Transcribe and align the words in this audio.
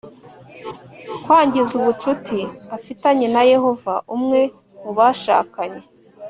Kwangiza 1.23 1.71
ubucuti 1.79 2.39
afitanye 2.75 3.27
na 3.33 3.41
Yehova 3.51 3.93
Umwe 4.15 4.41
mu 4.83 4.91
bashakanye 4.97 5.81